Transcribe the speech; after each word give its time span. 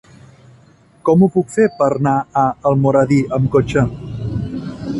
Com 1.09 1.25
ho 1.25 1.29
puc 1.35 1.51
fer 1.57 1.67
per 1.81 1.89
anar 1.97 2.15
a 2.43 2.45
Almoradí 2.71 3.19
amb 3.39 3.53
cotxe? 3.57 3.85